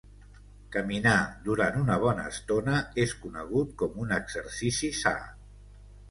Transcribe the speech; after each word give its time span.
Caminar, 0.75 1.17
durant 1.49 1.75
una 1.81 1.97
bona 2.03 2.23
estona, 2.31 2.79
és 3.03 3.13
conegut 3.25 3.75
com 3.83 3.99
un 4.05 4.15
exercici 4.17 4.91
sa. 5.01 5.13